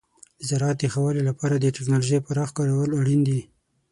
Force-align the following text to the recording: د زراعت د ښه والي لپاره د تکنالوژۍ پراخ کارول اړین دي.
د 0.39 0.41
زراعت 0.49 0.77
د 0.79 0.83
ښه 0.91 0.99
والي 1.03 1.23
لپاره 1.29 1.55
د 1.57 1.65
تکنالوژۍ 1.75 2.19
پراخ 2.27 2.49
کارول 2.57 2.89
اړین 2.99 3.21
دي. 3.27 3.41